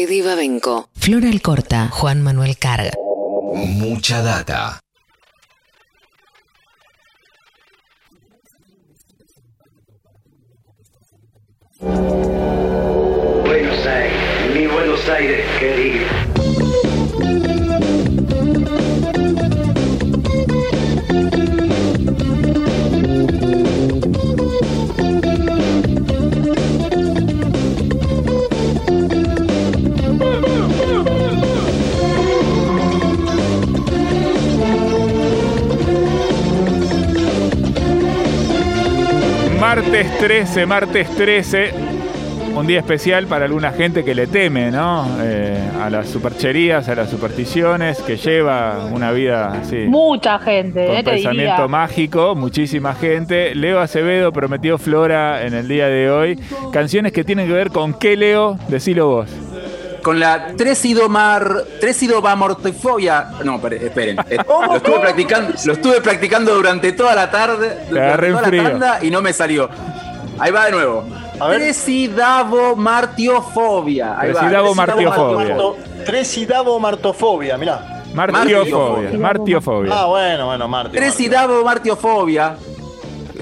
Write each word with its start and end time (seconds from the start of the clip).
Eddie 0.00 0.22
Babenco. 0.22 0.90
Flora 0.92 1.26
Alcorta, 1.26 1.90
Juan 1.90 2.22
Manuel 2.22 2.56
Carga. 2.56 2.92
Mucha 3.52 4.22
data. 4.22 4.78
Martes 39.90 40.18
13, 40.18 40.66
martes 40.66 41.08
13. 41.16 41.72
Un 42.54 42.66
día 42.66 42.80
especial 42.80 43.26
para 43.26 43.46
alguna 43.46 43.72
gente 43.72 44.04
que 44.04 44.14
le 44.14 44.26
teme, 44.26 44.70
¿no? 44.70 45.06
Eh, 45.22 45.56
a 45.82 45.88
las 45.88 46.08
supercherías, 46.10 46.86
a 46.90 46.94
las 46.94 47.08
supersticiones, 47.08 47.98
que 48.02 48.18
lleva 48.18 48.84
una 48.92 49.12
vida 49.12 49.52
así. 49.52 49.86
Mucha 49.88 50.38
gente, 50.40 50.86
Con 50.88 50.96
eh, 50.96 51.02
te 51.04 51.10
pensamiento 51.12 51.52
diría. 51.62 51.68
mágico, 51.68 52.34
muchísima 52.34 52.94
gente. 52.96 53.54
Leo 53.54 53.80
Acevedo 53.80 54.30
prometió 54.30 54.76
Flora 54.76 55.46
en 55.46 55.54
el 55.54 55.66
día 55.66 55.86
de 55.86 56.10
hoy. 56.10 56.38
Canciones 56.70 57.12
que 57.12 57.24
tienen 57.24 57.46
que 57.46 57.54
ver 57.54 57.70
con 57.70 57.94
qué, 57.94 58.14
Leo? 58.14 58.58
Decilo 58.68 59.06
vos. 59.08 59.30
Con 60.02 60.20
la 60.20 60.52
tresidomar, 60.56 61.64
tresidomamortifobia. 61.80 63.26
No, 63.44 63.60
espere- 63.60 63.82
esperen. 63.82 64.16
Eh, 64.30 64.36
Lo 64.46 64.76
estuve 64.76 65.00
practicando, 65.00 65.52
lo 65.66 65.72
estuve 65.72 66.00
practicando 66.00 66.54
durante 66.54 66.92
toda 66.92 67.14
la 67.14 67.30
tarde, 67.30 67.76
agarré 67.90 68.28
durante 68.28 68.28
en 68.28 68.32
toda 68.32 68.46
frío. 68.48 68.62
la 68.62 68.70
tanda 68.70 68.98
y 69.02 69.10
no 69.10 69.20
me 69.20 69.32
salió. 69.32 69.68
Ahí 70.38 70.50
va 70.52 70.66
de 70.66 70.72
nuevo. 70.72 71.04
A 71.40 71.48
ver. 71.48 71.60
Tresidabomartiofobia. 71.60 74.18
Ahí 74.18 74.32
va. 74.32 74.40
Tresidabomartiofobia. 74.40 75.48
Marto- 75.48 75.76
Tresidabomartofobia, 76.04 77.58
mirá. 77.58 78.02
Martiofobia. 78.14 79.10
Martiofobia. 79.18 79.92
Ah, 79.94 80.06
bueno, 80.06 80.46
bueno, 80.46 80.66
Marti. 80.68 80.96
Tresidabomartiofobia. 80.96 82.56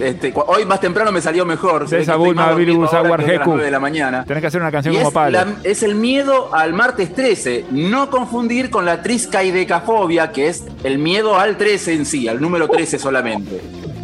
Este, 0.00 0.32
cu- 0.32 0.42
hoy 0.48 0.64
más 0.64 0.80
temprano 0.80 1.12
me 1.12 1.20
salió 1.20 1.44
mejor. 1.46 1.88
César 1.88 2.16
Bulma, 2.16 2.52
Virus, 2.54 2.92
Aguar, 2.92 3.20
que 3.20 3.26
a 3.26 3.28
las 3.28 3.36
Jecu. 3.38 3.50
9 3.50 3.64
de 3.66 3.70
la 3.70 3.78
mañana. 3.78 4.24
Tenés 4.24 4.40
que 4.40 4.48
hacer 4.48 4.60
una 4.60 4.72
canción 4.72 4.92
Y 4.94 4.96
como 4.98 5.08
es, 5.10 5.14
Palo. 5.14 5.38
la- 5.38 5.46
es 5.62 5.84
el 5.84 5.94
miedo 5.94 6.52
al 6.52 6.72
martes 6.72 7.14
13, 7.14 7.66
no 7.70 8.10
confundir 8.10 8.70
con 8.70 8.84
la 8.84 9.02
triscaidecafobia, 9.02 10.32
que 10.32 10.48
es 10.48 10.64
el 10.82 10.98
miedo 10.98 11.38
al 11.38 11.56
13 11.56 11.92
en 11.94 12.06
sí, 12.06 12.26
al 12.26 12.40
número 12.40 12.66
13 12.68 12.98
solamente. 12.98 13.60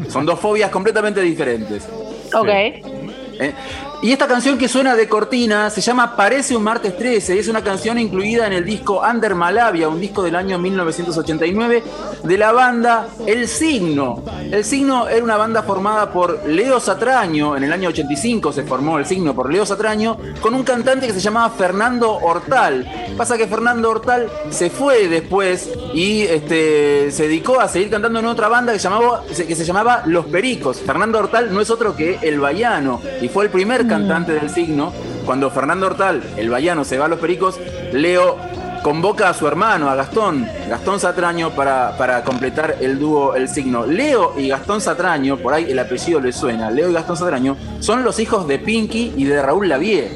Son 0.09 0.25
dos 0.27 0.39
fobias 0.39 0.71
completamente 0.71 1.21
diferentes. 1.23 1.89
Ok. 2.35 2.49
¿eh? 2.49 3.55
Y 4.03 4.13
esta 4.13 4.27
canción 4.27 4.57
que 4.57 4.67
suena 4.67 4.97
de 4.97 5.11
cortina 5.11 5.69
se 5.69 5.83
llama 5.83 6.17
Parece 6.17 6.57
un 6.57 6.63
martes 6.63 6.97
13, 6.97 7.39
es 7.39 7.49
una 7.49 7.63
canción 7.63 7.99
incluida 7.99 8.47
en 8.47 8.55
el 8.55 8.65
disco 8.65 9.03
Under 9.07 9.35
Malavia, 9.35 9.91
un 9.91 10.01
disco 10.01 10.23
del 10.23 10.37
año 10.37 10.59
1989 10.59 11.85
de 12.25 12.39
la 12.39 12.51
banda 12.53 13.09
El 13.27 13.47
Signo. 13.47 14.23
El 14.51 14.65
Signo 14.65 15.07
era 15.07 15.23
una 15.23 15.37
banda 15.37 15.63
formada 15.65 16.11
por 16.11 16.47
Leo 16.47 16.81
Satraño, 16.81 17.59
en 17.59 17.65
el 17.65 17.73
año 17.75 17.91
85 17.91 18.55
se 18.55 18.63
formó 18.63 18.99
El 18.99 19.05
Signo 19.05 19.35
por 19.35 19.53
Leo 19.53 19.67
Satraño, 19.67 20.17
con 20.41 20.55
un 20.55 20.63
cantante 20.63 21.07
que 21.07 21.13
se 21.13 21.21
llamaba 21.21 21.51
Fernando 21.51 22.11
Hortal. 22.11 22.91
Pasa 23.19 23.37
que 23.37 23.47
Fernando 23.47 23.91
Hortal 23.91 24.31
se 24.49 24.71
fue 24.71 25.09
después 25.09 25.69
y 25.93 26.23
este, 26.23 27.11
se 27.11 27.25
dedicó 27.25 27.61
a 27.61 27.69
seguir 27.69 27.91
cantando 27.91 28.19
en 28.19 28.25
otra 28.25 28.49
banda 28.49 28.73
que, 28.73 28.79
llamaba, 28.79 29.25
que 29.27 29.55
se 29.55 29.65
llamaba 29.67 30.05
Los 30.07 30.25
Pericos. 30.25 30.81
Fernando 30.81 31.19
Hortal 31.19 31.53
no 31.53 31.61
es 31.61 31.69
otro 31.69 31.95
que 31.95 32.19
El 32.23 32.41
Bayano 32.41 33.03
y 33.21 33.29
fue 33.29 33.45
el 33.45 33.51
primer 33.51 33.90
cantante 33.91 34.33
del 34.33 34.49
signo. 34.49 34.93
Cuando 35.27 35.51
Fernando 35.51 35.87
Hortal, 35.87 36.23
el 36.37 36.49
Bayano, 36.49 36.85
se 36.85 36.97
va 36.97 37.07
a 37.07 37.09
Los 37.09 37.19
Pericos, 37.19 37.61
Leo 37.93 38.37
convoca 38.83 39.29
a 39.29 39.35
su 39.35 39.47
hermano, 39.47 39.91
a 39.91 39.95
Gastón, 39.95 40.49
Gastón 40.69 41.01
Satraño, 41.01 41.51
para, 41.51 41.97
para 41.99 42.23
completar 42.23 42.77
el 42.81 42.99
dúo 42.99 43.35
El 43.35 43.49
Signo. 43.49 43.85
Leo 43.85 44.35
y 44.39 44.49
Gastón 44.49 44.81
Satraño, 44.81 45.37
por 45.37 45.53
ahí 45.53 45.71
el 45.71 45.79
apellido 45.79 46.21
le 46.21 46.33
suena, 46.33 46.71
Leo 46.71 46.89
y 46.89 46.95
Gastón 46.95 47.17
Satraño, 47.17 47.57
son 47.81 48.05
los 48.05 48.19
hijos 48.21 48.47
de 48.47 48.59
Pinky 48.59 49.13
y 49.17 49.25
de 49.25 49.43
Raúl 49.43 49.69
Lavie. 49.69 50.09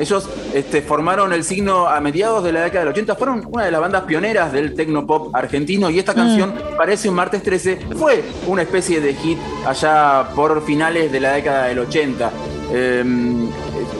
Ellos 0.00 0.28
este, 0.54 0.80
formaron 0.80 1.32
el 1.32 1.44
signo 1.44 1.86
a 1.86 2.00
mediados 2.00 2.42
de 2.42 2.52
la 2.52 2.62
década 2.62 2.84
del 2.84 2.92
80, 2.94 3.16
fueron 3.16 3.46
una 3.50 3.64
de 3.66 3.70
las 3.70 3.80
bandas 3.80 4.02
pioneras 4.04 4.50
del 4.50 4.74
tecnopop 4.74 5.34
argentino 5.34 5.90
y 5.90 5.98
esta 5.98 6.14
canción, 6.14 6.54
Parece 6.76 7.10
un 7.10 7.14
martes 7.14 7.42
13, 7.42 7.80
fue 7.98 8.24
una 8.46 8.62
especie 8.62 9.00
de 9.00 9.14
hit 9.14 9.38
allá 9.66 10.30
por 10.34 10.64
finales 10.64 11.12
de 11.12 11.20
la 11.20 11.32
década 11.32 11.66
del 11.66 11.80
80. 11.80 12.30
Eh, 12.72 13.04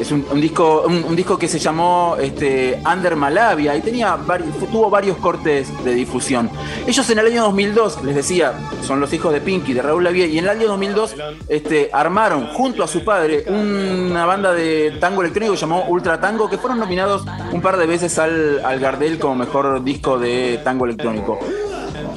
es 0.01 0.13
un, 0.13 0.25
disco, 0.41 0.85
un, 0.87 1.15
disco 1.17 1.37
que 1.39 1.49
se 1.49 1.59
llamó 1.59 2.17
este, 2.21 2.81
Under 2.91 3.17
Malavia 3.17 3.77
y 3.77 3.81
tenía 3.81 4.17
vari- 4.17 4.45
tuvo 4.71 4.89
varios 4.89 5.17
cortes 5.19 5.69
de 5.85 5.95
difusión. 5.95 6.49
Ellos 6.87 7.09
en 7.11 7.19
el 7.19 7.27
año 7.27 7.43
2002, 7.45 8.05
les 8.05 8.15
decía, 8.15 8.55
son 8.83 9.01
los 9.01 9.13
hijos 9.13 9.33
de 9.33 9.41
Pinky, 9.41 9.75
de 9.75 9.83
Raúl 9.83 10.05
Lavie, 10.05 10.27
y 10.29 10.39
en 10.39 10.45
el 10.45 10.51
año 10.51 10.69
2002 10.69 11.17
este, 11.49 11.91
armaron 11.93 12.47
junto 12.55 12.83
a 12.85 12.89
su 12.89 13.05
padre 13.05 13.45
una 13.49 14.25
banda 14.25 14.53
de 14.53 14.97
tango 15.01 15.23
electrónico 15.23 15.55
llamó 15.55 15.85
Ultra 15.89 16.21
Tango, 16.21 16.49
que 16.49 16.57
fueron 16.59 16.79
nominados 16.79 17.25
un 17.53 17.61
par 17.61 17.77
de 17.77 17.87
veces 17.87 18.19
al, 18.19 18.65
al 18.65 18.79
Gardel 18.81 19.19
como 19.19 19.35
mejor 19.35 19.83
disco 19.85 20.19
de 20.19 20.61
tango 20.65 20.85
electrónico. 20.87 21.39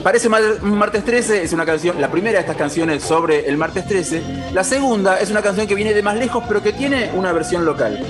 Parece 0.03 0.27
martes 0.27 1.05
13, 1.05 1.43
es 1.43 1.53
una 1.53 1.65
canción, 1.65 2.01
la 2.01 2.11
primera 2.11 2.33
de 2.33 2.41
estas 2.41 2.57
canciones 2.57 3.03
sobre 3.03 3.47
el 3.47 3.55
martes 3.55 3.87
13. 3.87 4.51
La 4.51 4.65
segunda 4.65 5.17
es 5.17 5.31
una 5.31 5.41
canción 5.41 5.65
que 5.65 5.75
viene 5.75 5.93
de 5.93 6.03
más 6.03 6.17
lejos, 6.17 6.43
pero 6.45 6.61
que 6.61 6.73
tiene 6.73 7.09
una 7.13 7.31
versión 7.31 7.63
local. 7.63 8.05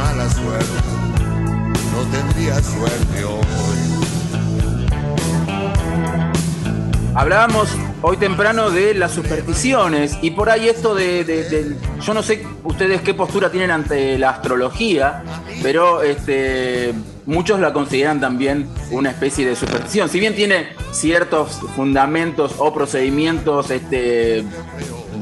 Mala 0.00 0.30
suerte, 0.30 0.80
no 1.92 2.00
tendría 2.10 2.54
suerte 2.62 3.24
hoy. 3.24 3.40
Hablábamos 7.14 7.68
hoy 8.00 8.16
temprano 8.16 8.70
de 8.70 8.94
las 8.94 9.12
supersticiones 9.12 10.16
y 10.22 10.30
por 10.30 10.48
ahí 10.48 10.68
esto 10.68 10.94
de, 10.94 11.76
yo 12.00 12.14
no 12.14 12.22
sé 12.22 12.46
ustedes 12.64 13.02
qué 13.02 13.12
postura 13.12 13.50
tienen 13.50 13.70
ante 13.70 14.16
la 14.16 14.30
astrología, 14.30 15.22
pero 15.62 16.02
este, 16.02 16.94
muchos 17.26 17.60
la 17.60 17.74
consideran 17.74 18.20
también 18.20 18.68
una 18.90 19.10
especie 19.10 19.46
de 19.46 19.54
superstición. 19.54 20.08
Si 20.08 20.18
bien 20.18 20.34
tiene 20.34 20.68
ciertos 20.92 21.60
fundamentos 21.76 22.54
o 22.56 22.72
procedimientos, 22.72 23.70
este, 23.70 24.44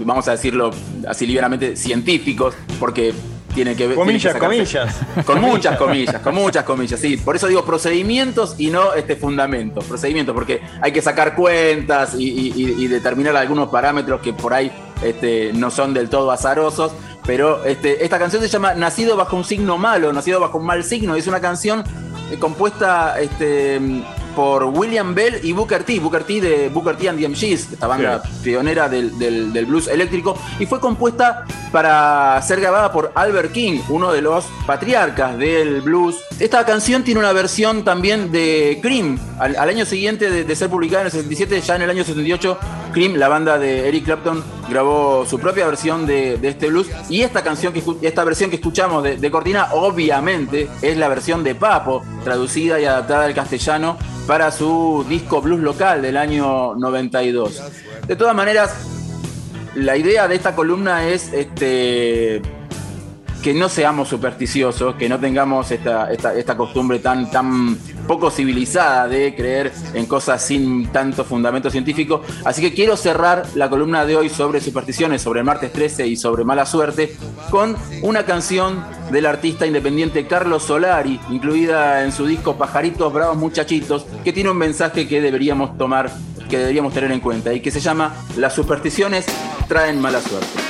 vamos 0.05 0.29
a 0.29 0.33
decirlo 0.33 0.71
así 1.09 1.27
ligeramente, 1.27 1.75
científicos, 1.75 2.55
porque 2.79 3.13
tiene 3.65 3.77
que 3.77 3.87
ver... 3.89 3.97
tiene 3.97 4.19
que 4.19 4.39
Comillas, 4.39 4.95
comillas. 4.95 5.25
con 5.25 5.41
muchas 5.41 5.77
comillas, 5.77 6.21
con 6.23 6.35
muchas 6.35 6.65
comillas, 6.65 7.01
sí. 7.01 7.17
Por 7.17 7.35
eso 7.37 7.47
digo 7.49 7.65
procedimientos 7.65 8.55
y 8.59 8.71
no 8.71 8.95
este 8.95 9.17
fundamentos. 9.17 9.85
Procedimientos, 9.85 10.35
porque 10.35 10.61
hay 10.81 10.93
que 10.93 11.03
sacar 11.03 11.35
cuentas 11.35 12.15
y, 12.17 12.25
y- 12.29 12.53
y- 12.57 12.85
y 12.85 12.87
determinar 12.87 13.37
algunos 13.37 13.69
parámetros 13.69 14.21
que 14.21 14.33
por 14.33 14.55
ahí 14.55 14.71
este, 15.03 15.53
no 15.53 15.71
son 15.71 15.93
del 15.93 16.09
todo 16.09 16.31
azarosos. 16.31 16.93
Pero 17.27 17.65
este, 17.65 18.05
esta 18.05 18.19
canción 18.19 18.41
se 18.43 18.49
llama 18.49 18.75
Nacido 18.75 19.17
bajo 19.17 19.37
un 19.37 19.45
signo 19.45 19.77
malo, 19.77 20.13
Nacido 20.13 20.41
bajo 20.41 20.59
un 20.59 20.65
mal 20.67 20.83
signo. 20.85 21.15
Es 21.17 21.27
una 21.27 21.41
canción 21.41 21.83
eh, 22.31 22.39
compuesta 22.39 23.21
este, 23.21 23.81
por 24.39 24.63
William 24.67 25.17
Bell 25.17 25.41
y 25.43 25.51
Booker 25.53 25.83
T. 25.83 25.99
Booker 25.99 26.23
T 26.23 26.41
de 26.41 26.69
Booker 26.69 26.97
T 26.97 27.09
and 27.09 27.19
the 27.19 27.29
MGs, 27.29 27.73
esta 27.73 27.89
banda 27.89 28.23
pionera 28.45 28.89
del, 28.89 29.19
del- 29.19 29.53
del 29.53 29.67
blues 29.67 29.89
eléctrico, 29.89 30.37
y 30.61 30.67
fue 30.67 30.79
compuesta 30.79 31.45
para 31.73 32.41
ser 32.43 32.61
grabada 32.61 32.93
por 32.93 33.11
Albert 33.17 33.51
King, 33.51 33.81
uno 33.89 34.13
de 34.13 34.23
los 34.23 34.45
patriarcas 34.65 35.37
del 35.37 35.81
blues. 35.81 36.15
Esta 36.39 36.65
canción 36.65 37.03
tiene 37.03 37.19
una 37.19 37.33
versión 37.33 37.83
también 37.83 38.31
de 38.31 38.79
Cream. 38.81 39.19
Al, 39.41 39.57
al 39.57 39.69
año 39.71 39.85
siguiente 39.85 40.31
de, 40.31 40.45
de 40.45 40.55
ser 40.55 40.71
publicada 40.71 41.01
en 41.01 41.07
el 41.07 41.11
67, 41.13 41.61
ya 41.61 41.75
en 41.75 41.83
el 41.83 41.91
año 41.91 42.05
78, 42.05 42.59
Cream, 42.93 43.15
la 43.17 43.27
banda 43.27 43.59
de 43.59 43.89
Eric 43.89 44.05
Clapton, 44.05 44.45
grabó 44.71 45.27
su 45.27 45.41
propia 45.41 45.67
versión 45.67 46.07
de, 46.07 46.37
de 46.39 46.49
este 46.49 46.69
blues. 46.69 46.87
Y 47.11 47.23
esta 47.23 47.43
canción, 47.43 47.73
que, 47.73 47.83
esta 48.03 48.23
versión 48.23 48.51
que 48.51 48.57
escuchamos 48.57 49.03
de, 49.03 49.17
de 49.17 49.31
Cortina, 49.33 49.71
obviamente 49.73 50.69
es 50.81 50.97
la 50.97 51.09
versión 51.09 51.43
de 51.43 51.57
Papo, 51.57 52.05
traducida 52.23 52.79
y 52.79 52.85
adaptada 52.85 53.25
al 53.25 53.35
castellano 53.35 53.97
para 54.29 54.51
su 54.51 55.07
disco 55.09 55.41
blues 55.41 55.61
local 55.61 56.03
del 56.03 56.19
año 56.19 56.75
92. 56.75 57.63
De 58.07 58.15
todas 58.15 58.37
maneras, 58.37 58.75
la 59.75 59.97
idea 59.97 60.29
de 60.29 60.35
esta 60.35 60.55
columna 60.55 61.09
es 61.09 61.33
este, 61.33 62.43
que 63.43 63.55
no 63.55 63.69
seamos 63.69 64.09
supersticiosos, 64.09 64.97
que 64.97 65.09
no 65.09 65.19
tengamos 65.19 65.71
esta, 65.71 66.11
esta, 66.13 66.35
esta, 66.35 66.57
costumbre 66.57 66.99
tan, 66.99 67.31
tan 67.31 67.77
poco 68.07 68.31
civilizada 68.31 69.07
de 69.07 69.35
creer 69.35 69.73
en 69.95 70.07
cosas 70.07 70.43
sin 70.45 70.89
tanto 70.89 71.25
fundamento 71.25 71.71
científico. 71.71 72.23
Así 72.45 72.61
que 72.61 72.75
quiero 72.75 72.97
cerrar 72.97 73.47
la 73.55 73.71
columna 73.71 74.05
de 74.05 74.17
hoy 74.17 74.29
sobre 74.29 74.61
supersticiones, 74.61 75.23
sobre 75.23 75.41
el 75.41 75.47
martes 75.47 75.73
13 75.73 76.07
y 76.07 76.17
sobre 76.17 76.45
mala 76.45 76.67
suerte, 76.67 77.17
con 77.51 77.77
una 78.03 78.25
canción 78.25 78.85
del 79.13 79.27
artista 79.27 79.67
independiente 79.67 80.27
Carlos 80.27 80.65
Solari, 80.65 81.21
incluida 81.31 82.05
en 82.05 82.13
su 82.13 82.27
disco 82.27 82.57
Pajaritos 82.57 83.13
Bravos 83.13 83.37
Muchachitos, 83.37 84.05
que 84.25 84.33
tiene 84.33 84.51
un 84.51 84.59
mensaje 84.59 85.07
que 85.07 85.21
deberíamos 85.21 85.79
tomar, 85.79 86.11
que 86.51 86.59
deberíamos 86.59 86.93
tener 86.93 87.13
en 87.13 87.21
cuenta 87.21 87.53
y 87.53 87.61
que 87.61 87.71
se 87.71 87.81
llama 87.81 88.15
Las 88.37 88.55
supersticiones 88.55 89.27
traen 89.69 90.01
mala 90.01 90.21
suerte. 90.21 90.68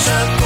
Shut 0.00 0.39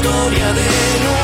historia 0.00 0.52
de 0.54 1.04
no 1.04 1.19